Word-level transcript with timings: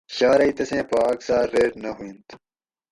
شارئی 0.15 0.51
تسیں 0.57 0.85
پا 0.89 0.99
اکثاۤر 1.13 1.47
ریٹ 1.53 1.73
نہ 1.83 1.89
ہُوئینت 1.95 2.27